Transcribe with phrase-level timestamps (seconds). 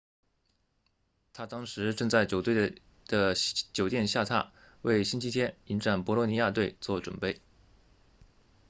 [1.31, 2.73] 他当时正在球队
[3.05, 3.35] 的
[3.71, 4.47] 酒店下榻
[4.81, 7.39] 为星期天迎战博洛尼亚队做准备